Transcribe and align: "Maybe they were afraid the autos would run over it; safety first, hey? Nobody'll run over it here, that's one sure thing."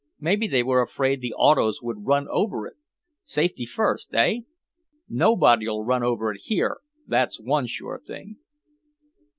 "Maybe 0.19 0.47
they 0.47 0.63
were 0.63 0.81
afraid 0.81 1.21
the 1.21 1.35
autos 1.35 1.79
would 1.83 2.07
run 2.07 2.25
over 2.31 2.65
it; 2.65 2.73
safety 3.23 3.67
first, 3.67 4.07
hey? 4.11 4.45
Nobody'll 5.07 5.83
run 5.85 6.01
over 6.01 6.33
it 6.33 6.41
here, 6.41 6.79
that's 7.05 7.39
one 7.39 7.67
sure 7.67 7.99
thing." 7.99 8.37